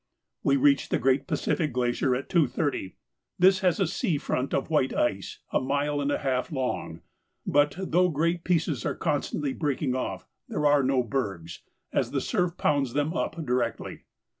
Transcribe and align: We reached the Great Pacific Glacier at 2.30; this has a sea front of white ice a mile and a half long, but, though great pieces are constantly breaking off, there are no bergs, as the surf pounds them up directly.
We 0.43 0.55
reached 0.57 0.89
the 0.89 0.97
Great 0.97 1.27
Pacific 1.27 1.71
Glacier 1.71 2.15
at 2.15 2.27
2.30; 2.27 2.95
this 3.37 3.59
has 3.59 3.79
a 3.79 3.85
sea 3.85 4.17
front 4.17 4.51
of 4.51 4.71
white 4.71 4.95
ice 4.95 5.37
a 5.53 5.61
mile 5.61 6.01
and 6.01 6.09
a 6.11 6.17
half 6.17 6.51
long, 6.51 7.01
but, 7.45 7.75
though 7.77 8.09
great 8.09 8.43
pieces 8.43 8.83
are 8.83 8.95
constantly 8.95 9.53
breaking 9.53 9.93
off, 9.93 10.27
there 10.49 10.65
are 10.65 10.81
no 10.81 11.03
bergs, 11.03 11.61
as 11.93 12.09
the 12.09 12.19
surf 12.19 12.57
pounds 12.57 12.93
them 12.93 13.13
up 13.13 13.35
directly. 13.45 14.05